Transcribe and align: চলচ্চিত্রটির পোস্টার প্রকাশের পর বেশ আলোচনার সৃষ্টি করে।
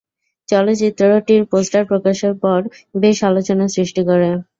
চলচ্চিত্রটির 0.49 1.41
পোস্টার 1.51 1.83
প্রকাশের 1.89 2.33
পর 2.43 2.59
বেশ 2.95 3.17
আলোচনার 3.29 3.73
সৃষ্টি 3.75 4.01
করে। 4.09 4.29